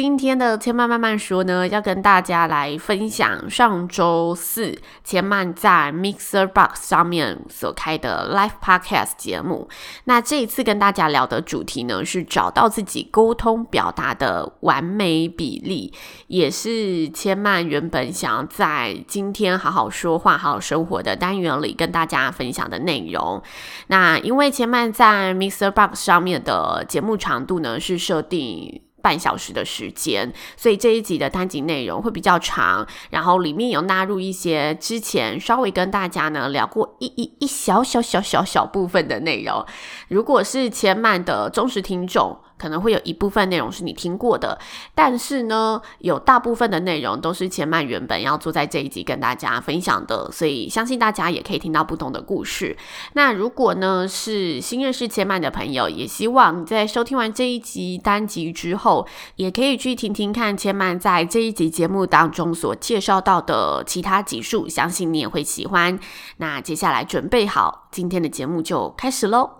[0.00, 9.68] 今天的千嫚慢慢说呢，要跟大家来分享上周四千嫚在 Mixer Box 上面所开的 Live Podcast 节目。
[10.04, 15.92] 那这一次跟大家聊的主题呢，是找到自己沟通表达的完美比例，
[16.28, 23.42] 也是千嫚原本想要在今天好好说话、好好生活的单元里跟大家分享的内容。
[23.88, 28.80] 那因为千嫚在 Mixer Box 上面的节目长度呢，是设定。
[29.00, 39.64] 半小时的时间，所以这一集的单集内容会比较长，然后里面有纳入一些之前稍微跟大家呢聊过一一一小小小小小部分的内容。
[40.08, 44.58] 如果是前满的忠实听众，可能会有一部分内容是你听过的，
[44.94, 52.76] 但是呢，有大部分的内容都是千曼原本要坐在这一集跟大家分享的，所以相信大家也可以听到不同的故事。
[53.12, 59.06] 那如果呢是新认识千曼的朋友，也希望你在收听完这一集单集之后，
[59.36, 65.98] 也可以去听听看千曼在这一集节目当中所介绍到的其他集数，相信你也会喜欢。
[66.38, 69.57] 那接下来准备好，今天的节目就开始喽。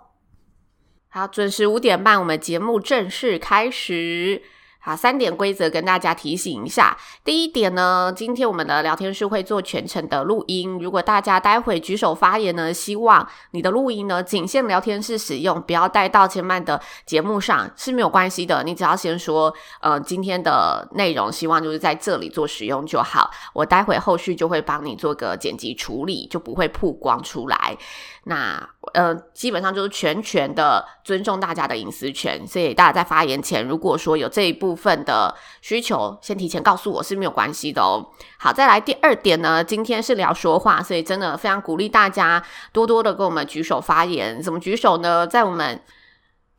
[1.11, 4.43] 好，准时五点半，我们节目正式开始。
[4.81, 6.97] 好，三点规则跟大家提醒一下。
[7.25, 10.79] 第一点呢，今天我们的聊天室会做全程的录音。
[10.79, 18.63] 如果大家待会举手发言呢，希望你的录音呢仅限聊天室使用，不要带到千嫚的节目上是没有关系的。
[18.63, 23.29] 你只要先说，呃，今天的内容希望就是在这里做使用就好。
[23.51, 27.77] 我待会后续就会帮你做个剪辑处理，就不会曝光出来。
[28.25, 38.11] 那呃，基本上就是全权的尊重大家的隐私权，所以大家在发言前，如果说有这一部分的需求，先提前告诉我是没有关系的哦。
[38.37, 44.41] 好，再来第二点呢，今天是聊说话，所以真的非常鼓励大家多多的跟我们举手发言。
[44.41, 45.25] 怎么举手呢？
[45.25, 45.81] 在我们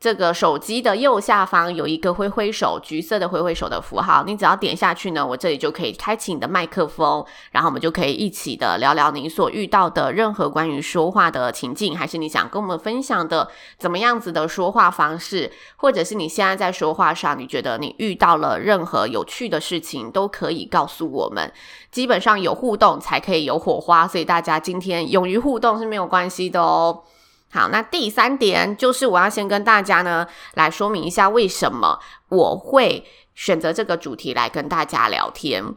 [0.01, 13.47] 这个手机的右下方有一个挥挥手，橘色的挥挥手的符号，你只要点下去呢，我这里就可以开启你的麦克风，然后我们就可以一起的聊聊你所遇到的任何关于说话的情境，还是你想跟我们分享的
[13.77, 21.53] 怎么样子的说话方式，或者是你现在在说话上，你觉得你遇到了任何有趣的事情，都可以告诉我们。
[21.91, 27.03] 基本上有互动才可以有火花，所以大家今天勇于互动是没有关系的哦。
[27.51, 35.75] 好，那第三点就是我要先跟大家呢来说明一下为什么我会选择这个主题来跟大家聊天。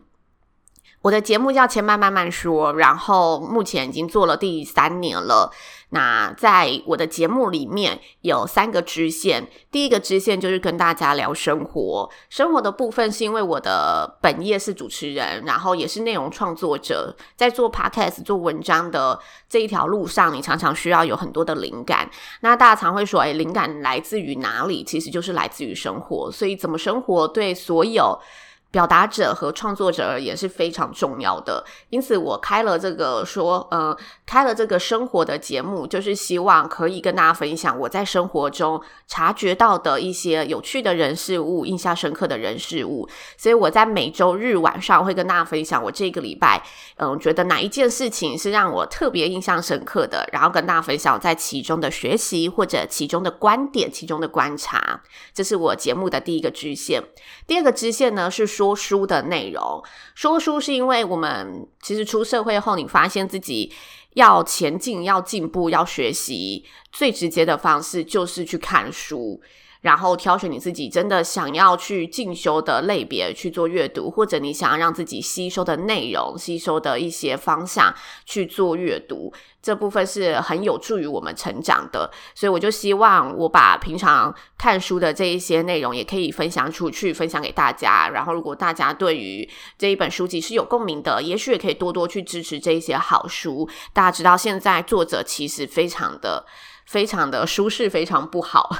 [1.05, 5.53] 我的节目叫千嫚慢慢说，然后目前已经做了第三年了。
[5.91, 22.11] 那在我的节目里面有三个支线，第一个支线就是跟大家聊生活，生活的部分是因为我的本业是主持人，然后也是内容创作者，在做 podcast 做文章的这一条路上，你常常需要有很多的灵感。
[22.41, 24.83] 那大家常会说，诶，灵感来自于哪里？
[24.83, 28.19] 其实就是来自于生活，所以怎么生活对所有
[28.75, 33.97] 表达者和创作者而言是非常重要的，因此我开了这个说，呃，
[34.27, 43.09] 开了这个生活的节目，就是希望可以跟大家分享我在生活中察觉到的一些有趣的人事物、印象深刻的人事物。
[43.37, 46.61] 所以我在每周日晚上会跟大家分享我这个礼拜，
[46.97, 55.01] 嗯、觉得哪一件事情是让我特别印象深刻的，然后跟大家分享在其中的学习或者其中的观点、其中的观察。
[55.33, 57.01] 这是我节目的第一个支线。
[57.47, 58.64] 第二个支线呢是说。
[58.65, 59.83] 说书的内容，
[60.15, 63.71] 说书是因为我们其实出社会后，你发现自己
[64.15, 69.39] 要前进、要进步、要学习，最直接的方式就是去看书。
[69.85, 77.95] 然后挑选你自己真的想要去进修的类别去做阅读，或者你想要让自己吸收的内容、吸收的一些方向
[78.25, 82.11] 去做阅读，这部分是很有助于我们成长的。
[82.35, 88.09] 所以我就希望我把平常看书的这一些内容也可以分享出去，分享给大家。
[88.09, 89.47] 然后如果大家对于
[89.77, 93.69] 这一本书籍是有共鸣的，也许也可以多多去支持这一些好书。
[93.93, 96.47] 大家知道现在作者其实非常的、
[96.87, 98.75] 非常的舒适，非常不好。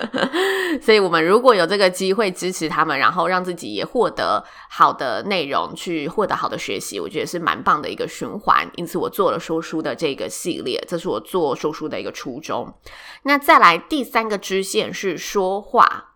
[0.82, 8.68] 所以，我们如果有这个机会支持他们，然后让自己也获得好的内容，去获得好的学习，我觉得是蛮棒的一个循环。
[8.76, 12.72] 因此，我做了说书的这个系列，这是我做说书的一个初衷。
[13.24, 16.11] 那再来第三个支线是说话。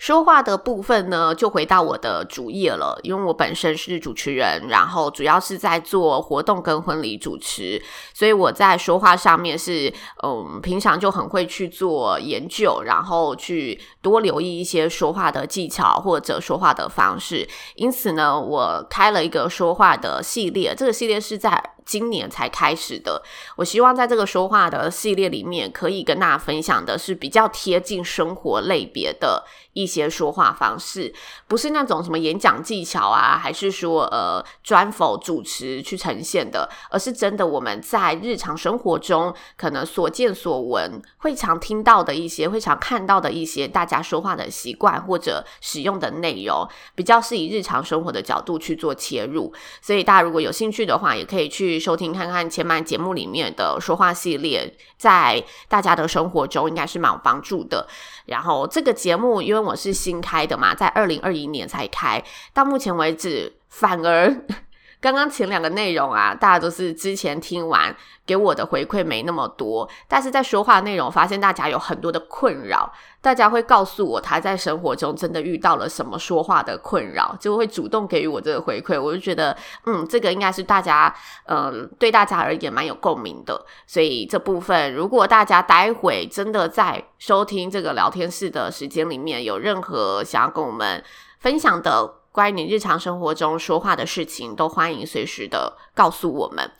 [0.00, 7.80] 说话的部分呢，就回到我的主业了，因为我本身是主持人，然后主要是在做活动跟婚礼主持，
[8.14, 9.92] 所以我在说话上面是，
[10.22, 17.46] 嗯，平常就很会去做研究，然后去多留意一些说话的技巧或者说话的方式。
[17.74, 23.22] 因此呢，我开了一个说话的系列，这个系列是在今年才开始的。
[23.56, 29.44] 我希望在这个说话的系列里面，可以跟大家分享的是比较贴近生活类别的。
[29.72, 31.14] 一些说话方式，
[31.46, 49.54] 不是那种什么演讲技巧啊，还是说呃专否主持去呈现的，而是真的我们在日常生活中可能所见所闻，会常听到的一些，会常看到的一些大家说话的习惯或者使用的内容，比较是以日常生活的角度去做切入。
[49.80, 57.86] 所以大家如果有兴趣的话，也可以去去收听看看前半节目里面的说话系列，在大家的生活中应该是蛮有帮助的。
[58.26, 62.22] 然后这个节目因为我是新开的嘛，在二零二一年才开，
[62.52, 64.44] 到目前为止，反而
[65.00, 67.94] 刚刚前两个内容啊，大家都是之前听完
[68.26, 72.92] 给我的回馈没那么多，但是在说话内容发现大家有很多的困扰，
[73.22, 79.56] 大家会告诉我他在生活中真的遇到了什么说话的困扰，就会主动给予我这个回馈，我就觉得
[79.86, 81.12] 嗯，这个应该是大家
[81.46, 91.02] 嗯、对大家而言蛮有共鸣的，所以这部分如果大家待会真的在收听这个聊天室的时间里面有任何想要跟我们
[91.38, 92.19] 分享的。
[92.32, 96.70] 关于你日常生活中说话的事情，都欢迎随时的告诉我们。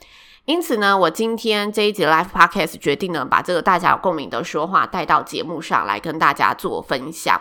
[0.45, 7.39] 因此呢，我今天这一集 Live Podcast 决定呢，把这个大家有共鸣的说话带到节目上来跟大家做分享。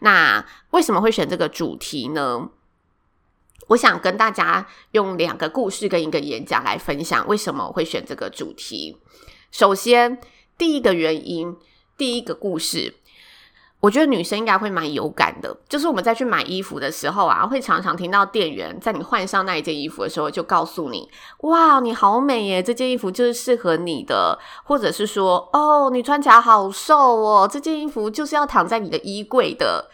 [0.00, 2.48] 那为什么会选这个主题呢？
[3.68, 8.96] 我想跟大家用两个故事跟一个演讲来分享为什么我会选这个主题。
[9.50, 10.20] 首先，
[10.56, 11.56] 第一个原因，
[11.96, 12.94] 第一个故事。
[13.78, 21.08] 我觉得女生应该会蛮有感的，就是我们在去买衣服的时候啊，会常常听到店员在你换上那一件衣服的时候，就告诉你
[21.44, 29.90] ：“哇，你好美耶，这件衣服就是适合你的。”或者是说：“哦，你穿起来好瘦哦，这件衣服就是要躺在你的衣柜的。”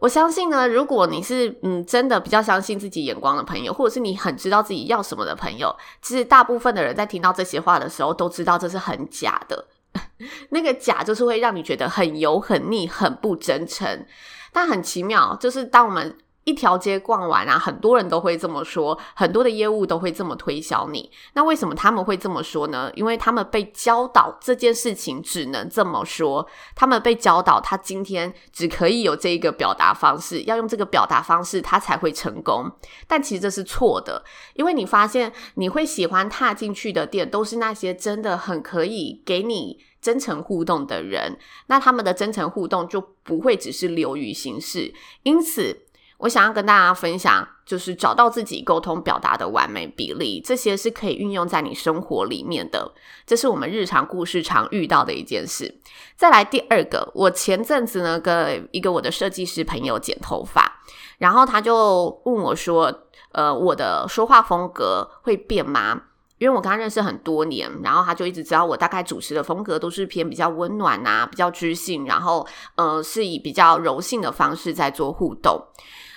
[0.00, 9.66] 我相信呢，如果你是嗯真的比较相信自己眼光的朋友，或者是你很知道自己要什么的朋友，其实大部分的人在听到这些话的时候，都知道这是很假的。
[10.50, 14.06] 那个假就是会让你觉得很油、很腻、很不真诚，
[14.52, 21.10] 但很奇妙，就是当我们一条街逛完啊，很多人都会这么说，很多的业务都会这么推销你。
[21.34, 22.90] 那为什么他们会这么说呢？
[22.94, 32.64] 因为他们被教导这件事情只能这么说，他们被教导他今天只可以有这一个表达方式，要用这个表达方式他才会成功。
[33.06, 34.24] 但其实这是错的，
[34.54, 39.80] 因为你发现你会喜欢踏进去的店，都是那些真的很可以给你。
[40.00, 44.92] 真诚互动的人，那他们的真诚互动就不会只是流于形式。
[45.22, 45.86] 因此，
[46.18, 52.92] 我想要跟大家分享，就是找到自己沟通表达的完美比例，这些是可以运用在你生活里面的。
[53.26, 55.80] 这是我们日常故事常遇到的一件事。
[56.16, 60.80] 再来第二个，我前阵子呢跟一个我的设计师朋友剪头发，
[61.18, 66.02] 然后他就问我说：“呃，我的说话风格会变吗？”
[66.38, 75.60] 因为我跟他认识很多年，然后他就一直知道我大概主持的风格都是偏比较温暖啊，比较知性，然后呃是以比较柔性的方式在做互动。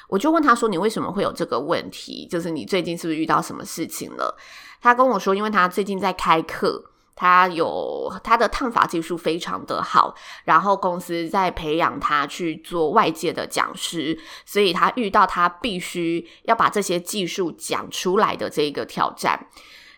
[0.08, 2.28] 我就问他说：“你为什么会有这个问题？
[2.30, 4.38] 就是你最近是不是遇到什么事情了？”
[4.82, 6.84] 他跟我说：“因为他最近在开课，
[7.16, 10.13] 他有他的烫发技术非常的好，
[10.44, 19.48] 然后公司在培养他去做外界的讲师，所以他遇到他必须要把这些技术讲出来的这个挑战。”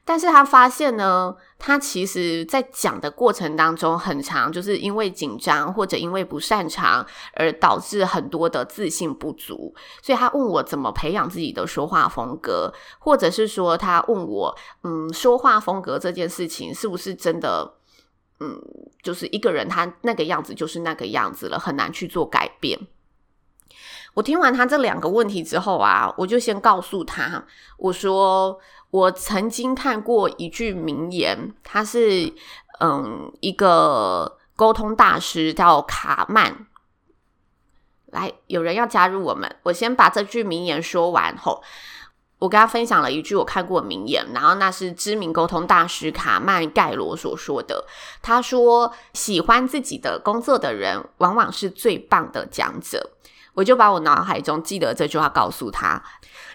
[0.06, 7.06] 但是他发现呢，他其实在讲的过程当中，很长就是因为紧张或者因为不擅长，
[7.36, 9.74] 而导致很多的自信不足。
[10.02, 17.74] 所以他问我怎么培养自己的说话风格，或者是说他问我，嗯，说话风格这件事情是不是真的，
[18.42, 18.62] 嗯，
[19.02, 22.78] 就是一个人他那个样子就是那个样子了，很难去做改变。
[24.14, 27.46] 我听完他这两个问题之后啊，我就先告诉他，
[27.78, 28.60] 我说。
[28.94, 32.32] 我曾经看过一句名言，他是
[32.80, 36.68] 嗯一个沟通大师叫卡曼。
[38.12, 41.64] 来，有人要加入我们，我先把这句名言说完后，
[42.38, 47.84] 我跟他分享了一句我看过名言，然后那是知名沟通大师卡曼盖罗所说的。
[48.22, 53.10] 他说：“喜欢自己的工作的人，往往是最棒的讲者。”
[53.54, 56.02] 我就把我脑海中记得这句话告诉他。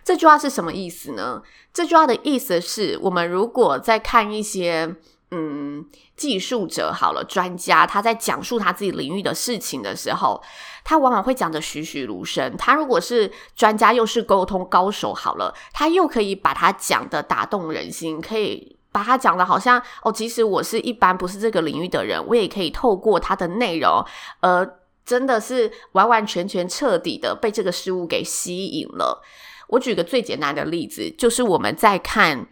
[0.04, 1.42] 这句话是什么意思呢？
[1.72, 4.96] 这句话的意思是我们如果在看一些
[5.30, 5.84] 嗯
[6.16, 10.42] 技术者好了，专家他在讲述他自己领域的事情的时候。
[10.84, 12.56] 他往往会讲得栩栩如生。
[12.56, 24.02] 他如果是专家，又是沟通高手，好了，他又可以把他讲得打动人心，可以把他讲得好像哦，即使我是一般不是这个领域的人，我也可以透过他的内容，
[24.40, 24.66] 呃，
[25.08, 29.22] 真的是完完全全彻底的被这个事物给吸引了。
[29.68, 32.46] 我举个最简单的例子，就是我们在看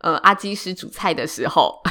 [0.00, 1.80] 呃阿基师煮菜的时候。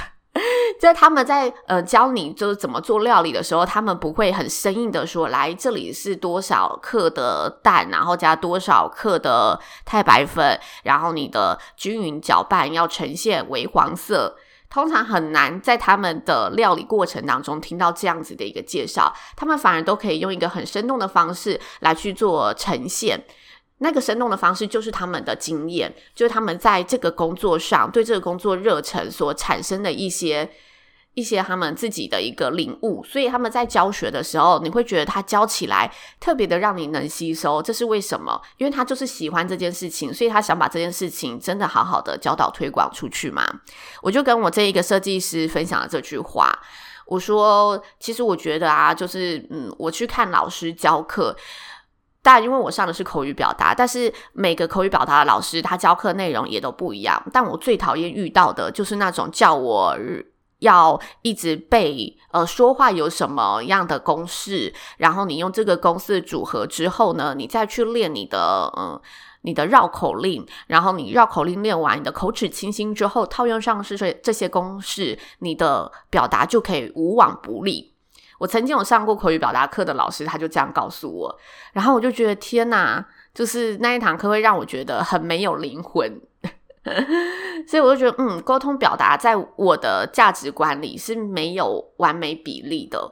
[0.80, 14.38] 在他们在呃教你就是怎么做料理的时候，他们不会很生硬的说，来这里是多少克的蛋，然后加多少克的太白粉，然后你的均匀搅拌要呈现微黄色。
[14.70, 23.24] 通常很难在他们的料理过程当中听到这样子的一个介绍，他们反而都可以用一个很生动的方式来去做呈现。
[23.80, 30.50] 那个生动的方式就是他们的经验，就是他们在这个工作上对这个工作热忱所产生的一些。
[31.20, 37.62] 一些他们自己的一个领悟，所以他们在教学的时候，你会觉得他教起来特别的让你能吸收。
[37.62, 38.42] 这是为什么？
[38.58, 43.46] 因为他就是喜欢这件事情，所以他想把这件事情真的好好的教导推广出去嘛。
[44.02, 46.58] 我就跟我这一个设计师分享了这句话，
[47.06, 51.36] 我说，其实我觉得啊，就是嗯，我去看老师教课，
[52.24, 57.22] 但因为我上的是口语表达，但是每个口语表达的老师他教课内容也都不一样。
[57.34, 59.98] 但我最讨厌遇到的就是那种叫我。
[60.60, 69.00] 要一直背，呃，说话有什么样的公式，然后你用这个公式组合之后呢，你再去练你的，嗯，
[69.42, 77.94] 你的绕口令，然后你绕口令练完，你的口齿清新之后，套用上是这这些公式，你的表达就可以无往不利。
[78.40, 81.40] 我曾经有上过口语表达课的老师，他就这样告诉我，
[81.74, 86.22] 然后我就觉得天哪，就是那一堂课会让我觉得很没有灵魂。
[87.68, 93.12] 所以我就觉得，嗯，沟通表达在我的价值观里是没有完美比例的。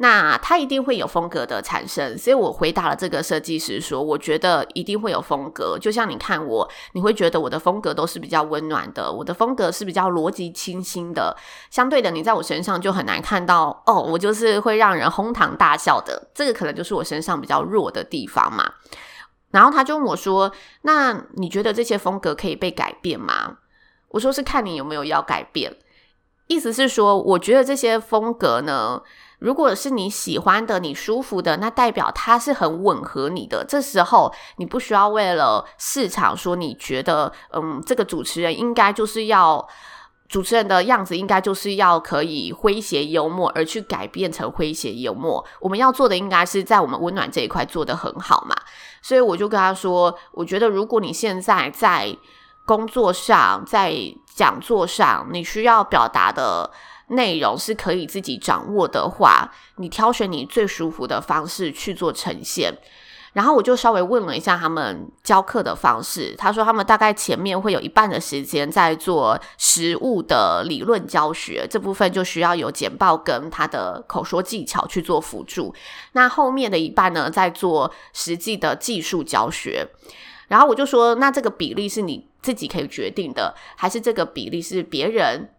[0.00, 2.16] 那它一定会有风格的产生。
[2.16, 5.76] 所以我回答了这个设计师说，我觉得一定会有风格。
[5.76, 11.36] 就像你看我，你会觉得我的风格都是比较温暖的，我的风格是比较逻辑清新的。
[11.68, 16.28] 相对的，你在我身上就很难看到，哦，我就是会让人哄堂大笑的。
[16.32, 18.74] 这个可能就是我身上比较弱的地方嘛。
[19.50, 20.52] 然后他就问我说
[20.82, 23.58] ：“那你觉得这些风格可以被改变吗？”
[24.08, 25.76] 我说：“是看你有没有要改变。”
[26.48, 29.02] 意思是说，我觉得这些风格呢，
[29.38, 33.64] 如果是你喜欢的、你舒服的，那代表它是很吻合你的。
[33.66, 39.68] 这时候你不需要为了市场说你觉得，嗯，这个主持人应该就是要。
[40.28, 45.42] 主持人的样子应该就是要可以诙谐幽默，而去改变成诙谐幽默。
[45.60, 48.54] 我们要做的应该是在我们温暖这一块做得很好嘛。
[49.00, 52.14] 所以我就跟他说，我觉得如果你现在在
[52.66, 53.94] 工作上、在
[54.26, 56.70] 讲座上，你需要表达的
[57.08, 62.76] 内容是可以自己掌握的话，你挑选你最舒服的方式去做呈现。
[63.32, 75.74] 然后我就稍微问了一下他们教课的方式，他说他们大概前面会有一半的时间在做实物的理论教学，这部分就需要有简报跟他的口说技巧去做辅助。
[76.12, 79.86] 那后面的一半呢，在做实际的技术教学。
[80.48, 85.50] 然后我就说，那这个比例是你自己可以决定的，还是这个比例是别人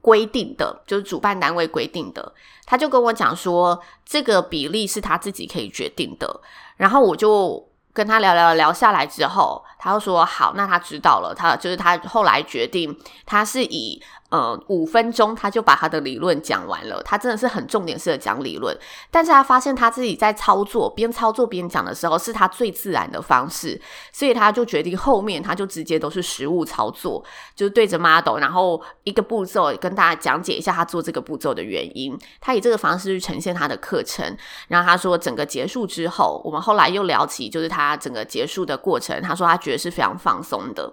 [0.00, 2.32] 规定的，就是主办单位规定的？
[2.64, 6.40] 他就跟我讲说，这个比例是他自己可以决定的。
[6.78, 11.34] 然后我就跟他聊聊聊下来之后，他就说好，那他知道了。
[11.36, 14.02] 他就是他后来决定，他是以。
[14.30, 18.76] 呃，五分钟他就把他的理论讲完了，他真的是很重点式的讲理论，
[19.10, 23.80] 但是他发现他自己在操作，边操作边讲的时候是他最自然的方式，
[24.12, 27.24] 所以他就决定后面他就直接都是实物操作，
[27.56, 34.36] 就是对着 model，然后一个步骤跟大家讲解一下他做这个步骤的原因，他以这个方式去呈现他的课程，
[34.68, 40.92] 然后他说整个结束之后，我们后来又聊起就是他整个结束的过程，他说他觉得是非常放松的。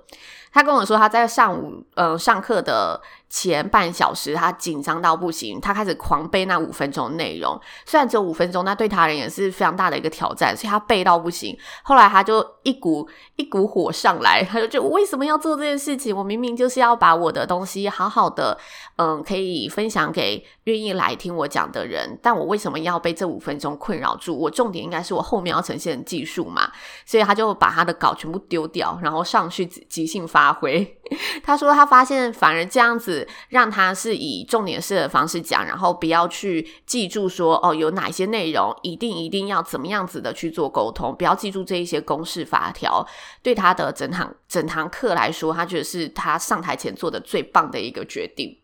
[0.55, 7.59] 他跟我说，他在上午呃上课的前半小时，他紧张到不行，他开始狂背那五分钟内容。
[7.85, 11.57] 虽然只有五分钟，那对他而言也是非常大的一个挑战，所以他背到不行。
[11.83, 16.15] 后来他就一股一股火上来，他就觉得我为什么要做这件事情？
[16.15, 18.57] 我明明就是要把我的东西好好的，
[18.95, 24.33] 嗯，可以分享给愿意来听我讲的人，但我为什么要被这五分钟困扰住？
[24.33, 26.71] 我重点应该是我后面要呈现的技术嘛。
[27.05, 30.97] 所以他就把他的稿全部丢掉，然后上去即兴发挥。
[31.43, 33.27] 他说他发现反而这样子。
[33.49, 43.05] 让他是以重点式的方式讲，然后不要去记住说哦，有哪些内容一定一定要怎么样子的去做沟通，不要记住这一些公式法条。
[43.41, 48.57] 对他的整堂整堂课来说，他觉得是他上台前做的最棒的一个决定。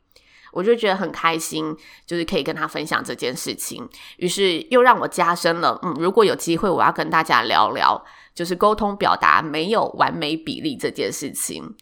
[0.52, 1.74] 我就觉得很开心，
[2.06, 3.88] 就是可以跟他分享这件事情。
[4.18, 11.76] 于是又让我加深了，嗯，如果有机会，我要跟大家聊聊，就是沟通表达没有完美比例这件事情。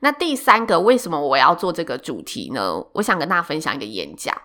[0.00, 2.84] 那第三个，为什么我要做这个主题呢？
[2.94, 4.36] 我想跟大家分享一个演讲。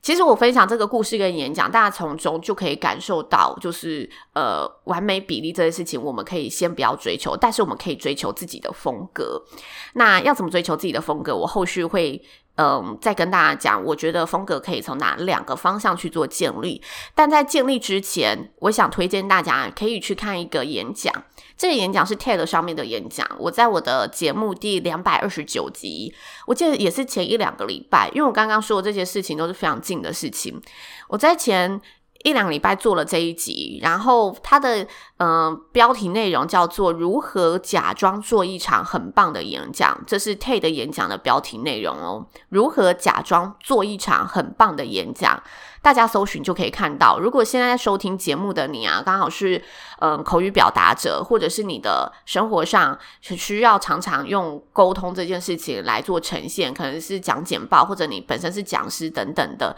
[0.00, 9.42] 其实我分享这个故事跟演讲，大家从中就可以感受到，就是呃，完美比例这件事情，我们可以先不要追求，但是我们可以追求自己的风格。
[9.94, 11.34] 那要怎么追求自己的风格？
[11.34, 12.22] 我后续会。
[12.58, 16.82] 嗯，再跟大家讲，我觉得风格可以从哪两个方向去做建立。
[17.14, 21.14] 但在建立之前，我想推荐大家可以去看一个演讲。
[21.56, 23.24] 这个演讲是 TED 上面的演讲。
[23.38, 26.12] 我在我的节目第两百二十九集，
[26.46, 30.60] 我记得也是前一两个礼拜，因为我刚刚说的这些事情都是非常近的事情。
[31.08, 31.80] 我在前。
[32.24, 34.82] 一两礼拜做了这一集，然后它的
[35.18, 42.26] 嗯、呃、标题内容叫做“如何假装做一场很棒的演讲”，这是 TED 演讲的标题内容哦。
[42.48, 45.42] 如何假装做一场很棒的演讲？
[45.80, 47.20] 大家搜寻就可以看到。
[47.20, 49.62] 如果现在收听节目的你啊，刚好是
[50.00, 59.74] 嗯、口语表达者，或者是你的生活上是需要常常用沟通这件事情来做呈现，可能是讲简报，或者你本身是讲师等等的，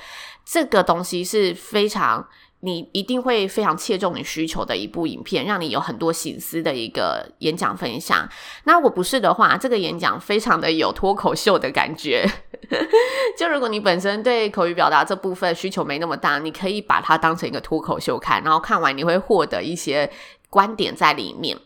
[0.50, 2.26] 这个东西是非常。
[2.62, 8.28] 你一定会非常切中你需求的一部影片，让你有很多心思的一个演讲分享。
[8.64, 12.30] 那我不是的话，这个演讲非常的有脱口秀的感觉。
[13.38, 20.12] 就如果你本身对口语表达这部分需求没那么大，你可以把它当成一个脱口秀看，然后看完你会获得一些
[20.50, 21.56] 观点在里面。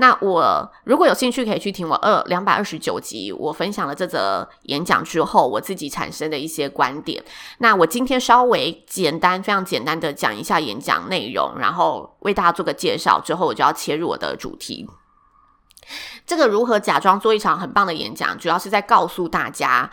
[0.00, 7.22] 那我如果有兴趣，可以去听我二两百二十九集，我分享了这则演讲之后，我自己产生的一些观点。
[7.58, 14.88] 那我今天稍微简单、非常简单的讲一下演讲内容，然后为大家做个介绍，之后我就要切入我的主题。
[16.26, 19.90] 这个如何假装做一场很棒的演讲，主要是在告诉大家。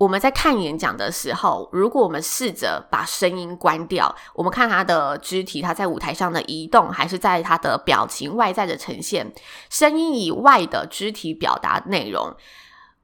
[0.00, 9.30] 我们在看演讲的时候，如果我们试着把声音关掉，我们看他的肢体，他在舞台上的移动，还是在他的表情外在的呈现，
[9.68, 12.34] 声音以外的肢体表达内容，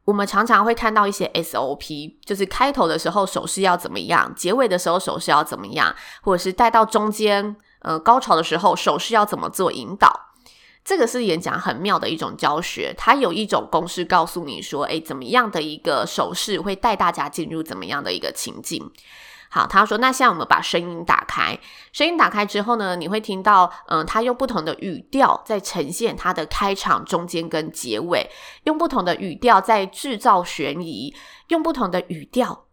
[0.07, 10.26] 我们常常会看到一些 SOP，就是开头的时候手势要怎么样，结尾的时候手势要怎么样，或者是带到中间，呃，高潮的时候手势要怎么做引导。
[10.87, 18.89] 这个是演讲很妙的一种教学，它有一种公式告诉你说，诶，怎么样的一个手势会带大家进入怎么样的一个情境。
[19.49, 21.59] 好，他说，那现在我们把声音打开，
[21.93, 28.31] 声音打开之后呢，你会听到，嗯，他用不同的语调在呈现他的开场、中间跟结尾，
[28.63, 31.13] 用不同的语调在制造悬疑，
[31.49, 32.67] 用不同的语调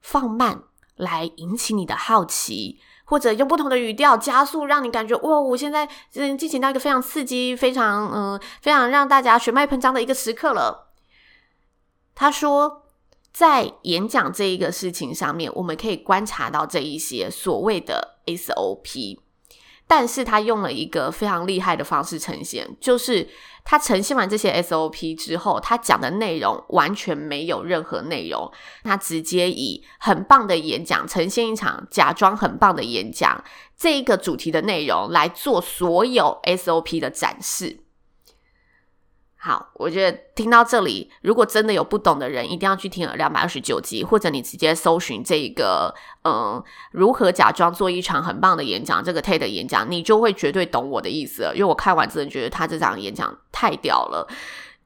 [0.00, 0.62] 放慢
[0.96, 2.80] 来引起你的好奇。
[3.10, 10.92] 或者用不同的语调加速，让你感觉哇，我现在嗯进行到一个非常刺激、非常嗯非常让大家血脉喷张的一个时刻了。
[12.14, 12.84] 他说，
[13.32, 19.18] 在演讲这一个事情上面，我们可以观察到这一些所谓的 SOP。
[19.90, 23.28] 但是他用了一个非常厉害的方式呈现，就是
[23.64, 28.48] 他呈现完这些 SOP 之后，他讲的内容完全没有任何内容，
[28.84, 33.42] 他直接以很棒的演讲呈现一场假装很棒的演讲
[33.76, 37.80] 这一个主题的内容来做所有 SOP 的展示。
[39.42, 51.54] 好，我觉得听到这里，如果真的有不懂的人，一定要去听两百二十九集，或者你直接搜寻这个，嗯，如何假装做一场很棒的演讲，这个 TED 演讲，你就会绝对懂我的意思了。
[51.54, 54.28] 因为我看完真的觉得他这场演讲太屌了。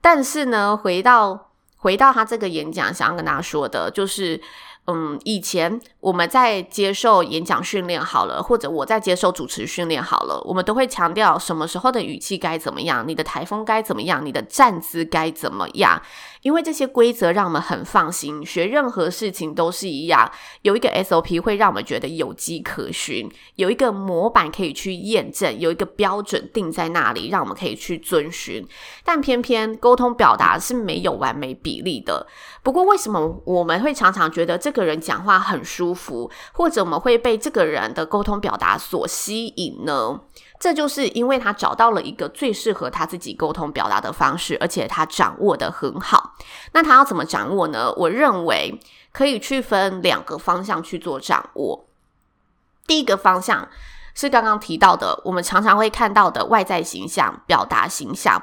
[0.00, 4.40] 但是呢，回到回到他这个演讲，想要跟大家说的，就是
[4.86, 16.02] 嗯，以前我们在接受演讲训练好了，或者我在接受主持训练好了，我们都会强调什么时候的语气该怎么样，你的台风该怎么样，你的站姿该怎么样，
[16.42, 28.62] 因为这些规则让我们很放心，学任何事情都是一样，有一个 SOP 会让我们觉得有迹可循，有一个模板可以去验证，有一个标准定在那里，让我们可以去遵循。
[29.02, 32.26] 但偏偏沟通表达是没有完美比例的。
[32.62, 40.20] 不过为什么我们会常常觉得这个人讲话很舒服，或者我们会被这个人的沟通表达所吸引呢？
[40.60, 46.34] 这就是因为他找到了一个最适合他自己沟通表达的方式，而且他掌握得很好。
[46.72, 47.92] 那他要怎么掌握呢？
[47.96, 48.80] 我认为
[49.12, 51.84] 可以去分两个方向去做掌握。
[52.86, 53.68] 第一个方向
[54.14, 58.42] 是刚刚提到的，我们常常会看到的外在形象、表达形象。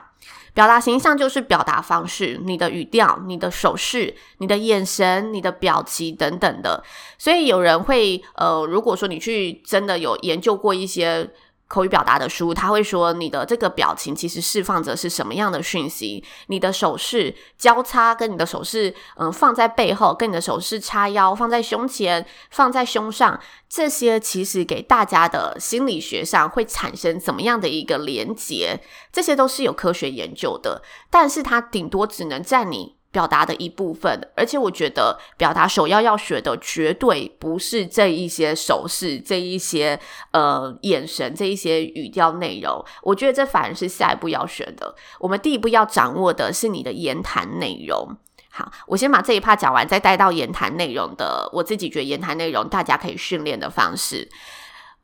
[0.54, 6.84] 表达形象就是表达方式，你的语调、你的手势、你的眼神、你的表情等等的。
[7.18, 11.30] 所以有人会，呃，如果说你去真的有研究过一些。
[11.72, 16.22] 口语表达的书，他会说你的这个表情其实释放着是什么样的讯息？
[16.48, 28.82] 你的手势交叉，跟你的手势，嗯，放在背后，跟你的手势叉腰，放在胸前，放在胸上，这些其实给大家的心理学上会产生怎么样的一个连结？
[29.14, 32.98] 这些都是有科学研究的，但是它顶多只能占你。
[33.12, 40.00] 表达的一部分，而且我觉得表达首要要学的绝对不是这一些手势、这一些
[40.32, 42.84] 呃眼神、这一些语调内容。
[43.04, 44.96] 我觉得这反而是下一步要学的。
[45.20, 48.16] 我们第一步要掌握的是你的言谈内容。
[48.50, 51.50] 好，我先把这一趴讲完，再带到言谈内容的。
[51.54, 54.30] 我自己觉得言谈内容大家可以训练的方式。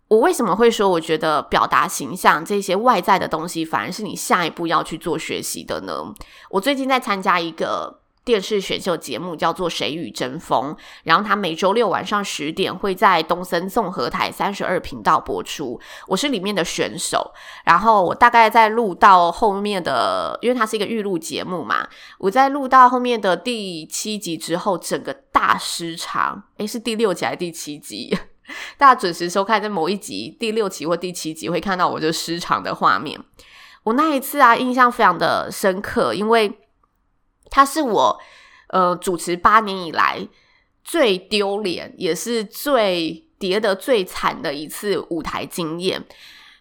[0.08, 6.14] 我为什么会说我觉得表达形象这些外在的东西，反而是你下一步要去做学习的呢？
[6.50, 15.80] 我最近在参加一个电视选秀节目，叫做《谁与争锋》，然后他每周六晚上十点会在东森综合台三十二频道播出。
[16.08, 17.34] 我是里面的选手，
[17.66, 21.88] 然后我大概在录到后面的，因为它是一个预录节目嘛，
[22.20, 26.44] 我在录到后面的第七集之后，整个大失常。
[26.58, 28.18] 诶，是第六集还是第七集？
[28.78, 33.20] 大家准时收看，在某一集第六集或第七集会看到我就失常的画面。
[33.84, 36.60] 我那一次啊，印象非常的深刻，因为
[37.50, 38.20] 它是我
[38.70, 40.28] 呃主持八年以来
[40.84, 46.06] 最丢脸，也是最跌得最惨的一次舞台经验。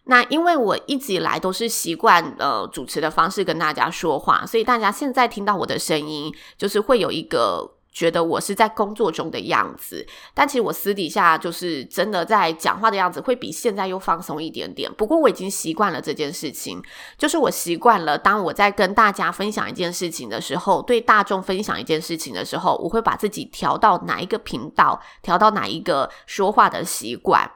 [0.05, 7.75] 那因为我一直以来都是习惯呃主持的方式跟大家说话，所以大家现在听到我的声音，就是会有一个。
[7.96, 14.92] 觉得我是在工作中的样子，但其实我私底下就是真的在讲话的样子，会比现在又放松一点点。
[14.98, 16.78] 不过我已经习惯了这件事情，
[17.16, 27.50] 就是我习惯了，当我在跟大家分享一件事情的时候，对大众分享一件事情的时候，我会把自己调到哪一个频道，调到哪一个说话的习惯。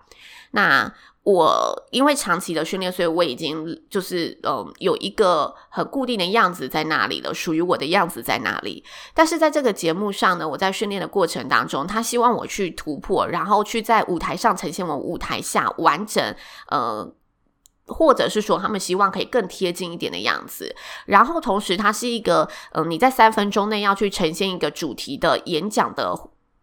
[0.52, 0.90] 那。
[1.30, 8.82] 我因为长期的训练，所以我已经就是嗯有一个很固定的样子在那里了，属于我的样子在那里。
[9.14, 16.34] 但是在这个节目上呢，我在训练的过程当中，他希望我去突破，然后去在舞台上呈现我舞台下完整，
[16.68, 17.12] 呃，
[17.86, 20.74] 或者是说他们希望可以更贴近一点的样子。
[21.06, 26.14] 然后同时，它是一个嗯、你在三分钟内要去呈现一个主题的演讲的。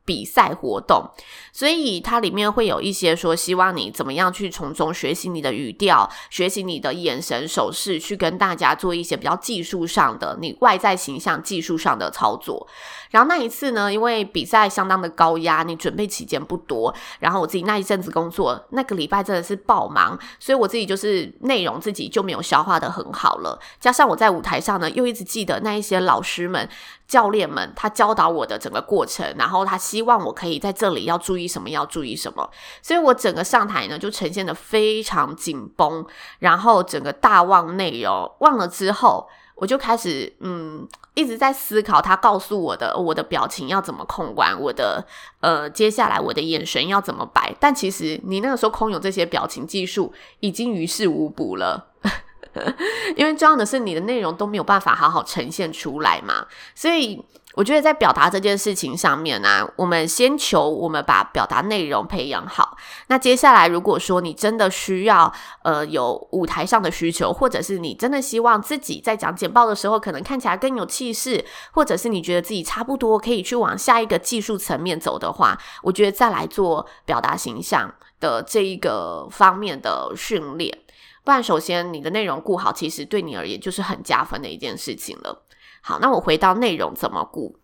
[0.08, 1.12] 比赛活动，
[1.52, 12.66] 所以它里面会有一些说，希望你怎么样去从中学习你的语调，学习你的眼神、手势，去跟大家做一些比较技术上的、你外在形象技术上的操作。
[13.12, 23.60] 然后那一次呢，因为比赛相当的高压，你准备期间不多，然后我自己那一阵子工作，那个礼拜真的是爆忙，所以我自己就是内容自己就没有消化得很好了。
[23.80, 26.70] 加上我在舞台上呢，又一直记得那一些老师们。
[27.08, 32.50] 教练们，他教导我的整个过程，然后他希望我可以在这里要注意什么，要注意什么，
[32.82, 36.06] 所以我整个上台呢就呈现得非常紧绷，
[36.40, 39.26] 然后整个大忘内容，忘了之后，
[39.58, 45.06] 我就开始嗯一直在思考他告诉我的，我的表情要怎么控管，我的
[45.42, 51.88] 呃接下来我的眼神要怎么摆，但其实你那个时候空有这些表情技术已经于事无补了。
[53.16, 57.24] 因为重要的是你的内容都没有办法好好呈现出来嘛，所以
[57.58, 62.78] 我觉得在表达这件事情上面呢、我们先求我们把表达内容培养好。
[63.08, 80.78] 那接下来如果说你真的需要呃有舞台上的需求，或者是你真的希望自己在讲简报的时候可能看起来更有气势，或者是你觉得自己差不多可以去往下一个技术层面走的话，我觉得再来做表达形象的这一个方面的训练。
[81.24, 85.47] 不然，首先你的内容顾好，其实对你而言就是很加分的一件事情了。
[85.88, 87.60] 好，那我回到内容怎么顾？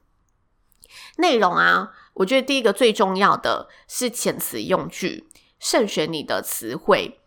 [1.18, 5.28] 内容啊，我觉得第一个最重要的是遣词用句，
[5.60, 7.20] 慎选你的词汇。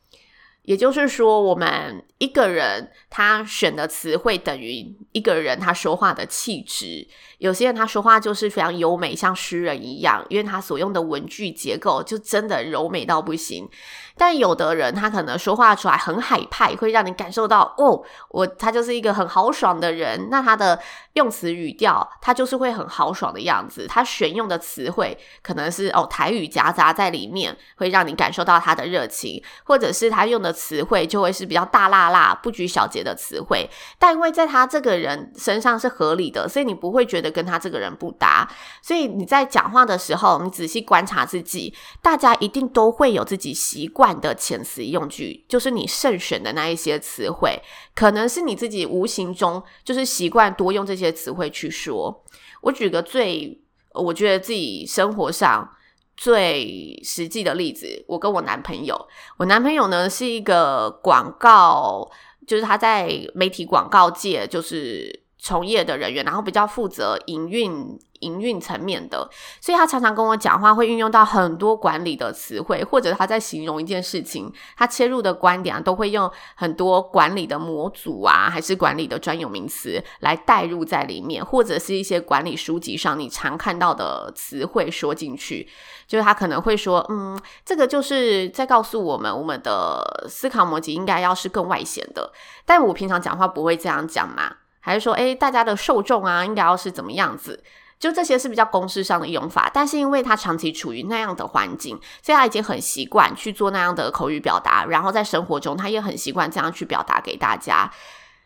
[0.67, 7.09] 也就是说，我们一个人他选的词汇等于一个人他说话的气质。
[7.39, 13.69] 有些人他说话就是非常优美，像诗人一样，因为他所用的文句结构就真的柔美到不行。
[14.17, 20.29] 但有的人他可能说话出来很海派，会让你感受到哦，我他就是一个很豪爽的人。
[20.31, 20.81] 那他的
[21.13, 23.87] 用词语调，他就是会很豪爽的样子。
[23.87, 33.69] 他选用的词汇可能是哦台语夹杂在里面，会让你感受到他的热情，或者是他用的词汇就会是比较大剌剌、不拘小节的词汇。
[33.99, 38.49] 但因为在他这个人身上是合理的，所以你不会觉得跟他这个人不搭。
[38.81, 47.61] 所以你在讲话的时候，你仔细观察自己，大家一定都会有自己习惯的遣词用句，就是你慎选的那一些词汇，
[47.95, 52.25] 可能是你自己无形中就是习惯多用这些词汇去说。
[52.63, 53.61] 我举个最
[53.93, 55.69] 我觉得自己生活上
[56.17, 62.11] 最实际的例子，我跟我男朋友，我男朋友呢是一个广告，
[62.47, 67.99] 就是他在媒体广告界就是从业的人员，然后比较负责营运。
[68.21, 69.29] 营运层面的，
[69.61, 85.69] 所以他常常跟我讲话，会运用到很多管理的词汇，或者他在形容一件事情，他切入的观点啊，都会用很多管理的模组啊，还是管理的专有名词来带入在里面，或者是一些管理书籍上你常看到的词汇说进去，
[86.07, 92.33] 就是他可能会说，嗯，这个就是在告诉我们，我们的思考逻辑应该要是更外显的，
[92.65, 97.63] 但我平常讲话不会这样讲嘛，还是说，诶，大家的受众啊，应该要是怎么样子？
[97.99, 107.91] 就这些是比较公式上的用法，但是因为他长期处于那样的环境，所以他已经很习惯去做那样的口语表达，然后在生活中他也很习惯这样去表达给大家，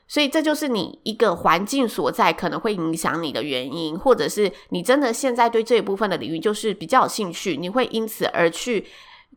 [0.06, 8.86] 所以这就是你一个环境所在可能会影响你的原因，或者是你真的现在对这一部分的领域就是比较有兴趣，你会因此而去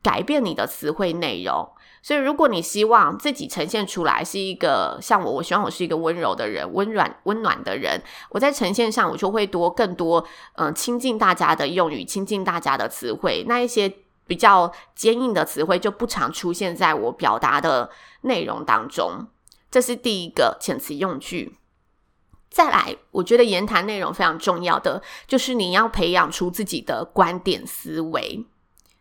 [0.04, 1.67] 改变你的词汇内容。
[2.04, 13.92] 所以，如果你希望自己呈现出来是一个像我，我希望我是一个温柔的人，温软温暖的人，我在呈现上我就会多更多嗯、亲近大家的用语，亲近大家的词汇，那一些
[14.28, 17.89] 比较坚硬的词汇就不常出现在我表达的
[18.24, 19.28] 内容当中。
[19.72, 21.58] 这是第一个遣词用句。
[22.50, 28.46] 再来，我觉得言谈内容非常重要的就是你要培养出自己的观点思维，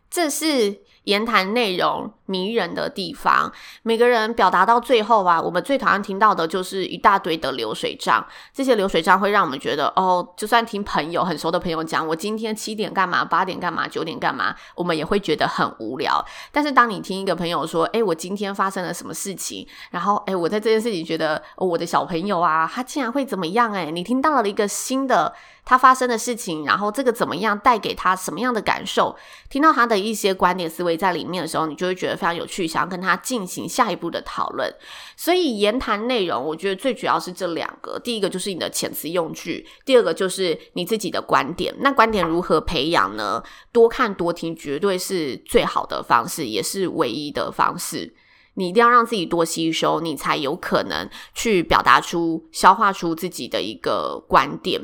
[0.09, 3.51] 这是言谈内容迷人的地方，
[3.83, 8.25] 每个人表达到最后啊，我们最讨厌听到的就是一大堆的流水账。
[8.53, 16.23] 这些流水账会让我们觉得，哦，就算听朋友很熟的朋友讲，我今天七点干嘛，八点干嘛，九点干嘛，我们也会觉得很无聊。
[16.51, 23.73] 但是当你听一个朋友说，诶，我今天发生了什么事情，然后，诶，我在这件事情觉得，我的小朋友啊，他竟然会怎么样？
[23.73, 25.33] 诶，你听到了一个新的
[25.65, 29.15] 他发生的事情，然后这个怎么样带给他什么样的感受？
[29.49, 34.69] 听到他的一些观点思维在里面的时候，你就会觉得非常有趣，想要跟他进行下一步的讨论。
[35.15, 41.73] 所以言谈内容，我觉得最主要是这两个：第一个就是你的遣词用句，第二个就是你自己的观点。
[41.79, 43.41] 那观点如何培养呢？
[43.71, 48.13] 多看多听绝对是最好的方式，也是唯一的方式。
[48.55, 54.79] 你一定要让自己多吸收，你才有可能去表达出、消化出自己的一个观点。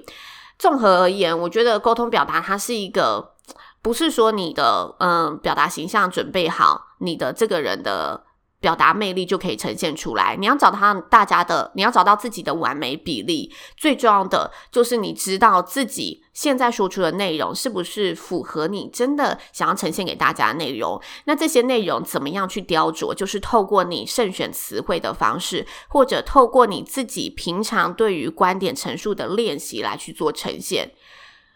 [0.59, 3.31] 综合而言，我觉得沟通表达它是一个，
[3.81, 8.25] 不是说你的嗯表达形象准备好，你的这个人的。
[8.59, 10.35] 表达魅力就可以呈现出来。
[10.35, 13.53] 你要找到大家的，你要找到自己的完美比例。
[13.77, 21.01] 最重要的就是你知道自己现在说出的内容是不是符合你真的想要呈现给大家的内容。
[21.25, 23.13] 那这些内容怎么样去雕琢？
[23.13, 30.91] 就是透过你慎选词汇的方式，或者透过你自己平常对于观点陈述的练习来去做呈现。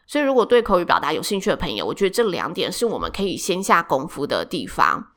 [0.05, 5.12] 所以，如果对口语表达有兴趣的朋友，我觉得这两点是我们可以先下功夫的地方。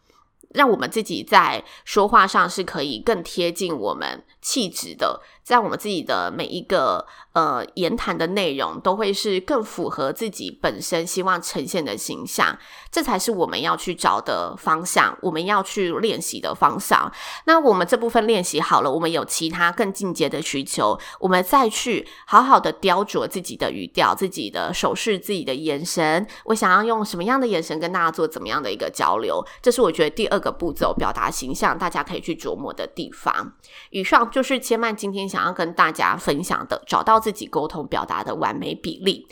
[0.57, 12.59] 让我们自己在说话上是可以更贴近我们气质的，在我们自己的每一个呃言谈的内容都会是更符合自己本身希望呈现的形象，
[12.91, 17.13] 这才是我们要去找的方向，我们要去练习的方向。
[17.45, 26.27] 那我们这部分练习好了，我们有其他更进阶的需求，我们再去好好的雕琢自己的语调、自己的手势、自己的眼神。
[26.47, 29.47] 我想要用什么样的眼神跟大家做怎么样的一个交流？
[29.63, 33.53] 这是我觉得第二个步骤，表达形象，大家可以去琢磨的地方。
[33.91, 39.29] 以上就是千曼今天想要跟大家分享的，找到自己沟通表达的完美比例。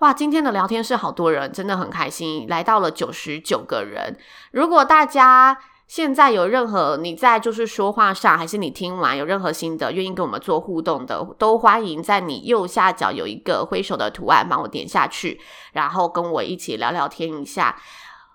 [0.00, 4.18] 哇，今天的聊天室好多人，真的很开心，来到了九十九个人。
[4.50, 15.40] 如果大家现在有任何你在就是说话上，还是你听完有任何心得，愿意跟我们做互动的，都欢迎在你右下角有一个挥手的图案，帮我点下去，
[15.72, 17.80] 然后跟我一起聊聊天一下。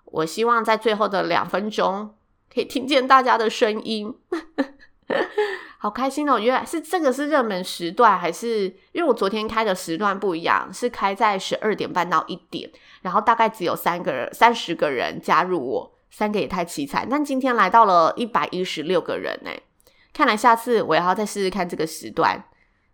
[0.06, 2.14] 我希望在最后的两分钟
[2.52, 4.14] 可以听见大家的声音，
[5.82, 6.38] 好开心哦！
[6.38, 15.92] 原来是这个是热门时段，还是因为我昨天开的时段不一样，是开在十二点半到一点，然后大概只有三个人、三十个人加入我。
[16.10, 19.50] 三个也太凄惨，但今天来到了一百一十六个人呢，
[20.12, 22.44] 看来下次我要再试试看这个时段，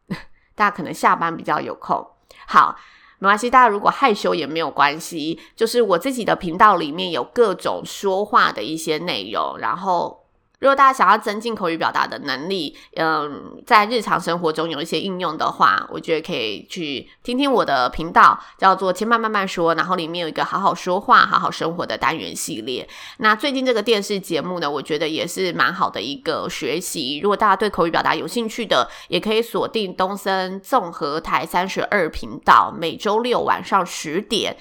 [0.55, 2.07] 大家可能下班比较有空。
[2.47, 2.77] 好，
[3.19, 10.26] 没关系，大家如果害羞也没有关系，就是我自己的频道里面有各种说话的一些内容，然后。
[10.59, 22.89] 如果大家想要增进口语表达的能力，嗯，在日常生活中有一些应用的话，我觉得可以去听听我的频道，叫做“千慢慢慢说”，然后里面有一个好好说话、好好生活的单元系列。
[23.19, 27.19] 那最近这个电视节目呢，我觉得也是蛮好的一个学习。
[27.23, 34.57] 如果大家对口语表达有兴趣的，也可以锁定东森综合台三十二频道，每周六晚上十点。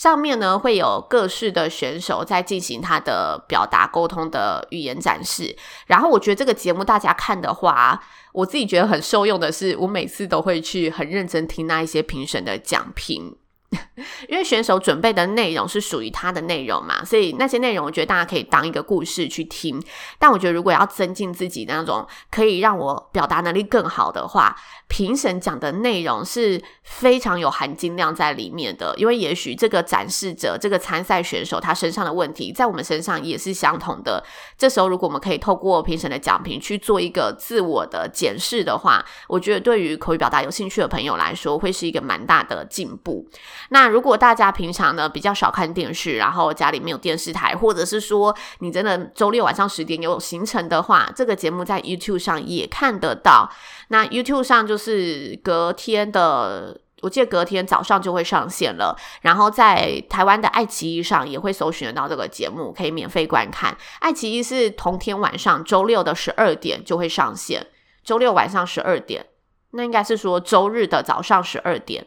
[0.00, 5.54] 上面呢，会有各式的选手在进行他的表达沟通的语言展示，
[5.88, 13.36] 然后我觉得这个节目大家看的话，我自己觉得很受用的是，我每次都会去很认真听那一些评审的讲评。
[14.28, 19.80] 因为选手准备的内容是属于他的内容嘛，所以那些内容我觉得大家可以当一个故事去听。
[20.18, 24.56] 但我觉得如果要增进自己的那种可以让我表达能力更好的话，
[24.88, 28.92] 评审讲的内容是非常有含金量在里面的。
[28.96, 34.24] 因为也许这个展示者、这个参赛选手他身上的问题，在我们身上也是相同的。
[34.58, 43.28] 这时候如果我们可以透过评审的讲评去做一个自我的检视的话，我觉得对于口语表达有兴趣的朋友来说，会是一个蛮大的进步。
[43.68, 53.50] 那如果大家平常呢比较少看电视，然后家里没有电视台，或者是说你真的周六晚上十点有行程的话，这个节目在 YouTube 上也看得到。
[53.88, 58.96] 那 YouTube 上就是隔天的，我记得隔天早上就会上线了。
[59.22, 63.76] 然后在台湾的爱奇艺上也会搜寻得到这个节目，可以免费观看。
[64.00, 67.66] 爱奇艺是同天晚上周六的十二点就会上线，
[68.04, 69.26] 周六晚上十二点，
[69.72, 72.06] 那应该是说周日的早上十二点。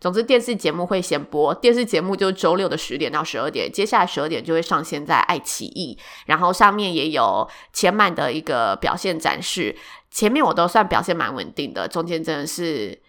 [0.00, 9.74] 总之，电视节目会先播，电视节目就周六的十点到十二点，接下来十二点就会上线在爱奇艺，然后上面也有千嫚的一个表现展示。
[10.10, 13.00] 前面我都算表现蛮稳定的，中间真的是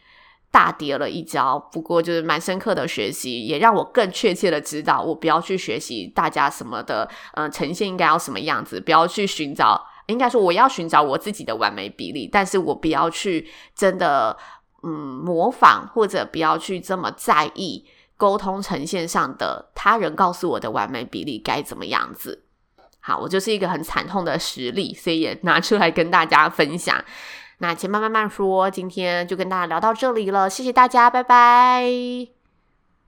[0.50, 14.38] 大跌了一跤，不过就是蛮深刻的学习，也让我更确切的知道，我不要去学习大家什么的，嗯、呈现应该要什么样子，不要去寻找，应该说我要寻找我自己的完美比例，但是我不要去真的。
[14.86, 17.84] 嗯，模仿或者不要去这么在意
[18.16, 22.44] 沟通呈现上的他人告诉我的完美比例该怎么样子。
[23.00, 27.04] 好，我就是一个很惨痛的实例，所以也拿出来跟大家分享。
[27.58, 32.35] 那请慢慢慢说，今天就跟大家聊到这里了，谢谢大家，拜拜。